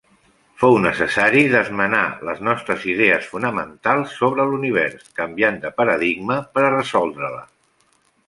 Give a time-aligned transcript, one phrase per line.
[0.59, 7.45] Fou necessari d'esmenar les nostres idees fonamentals sobre l'univers, canviant de paradigma, per a resoldre-la.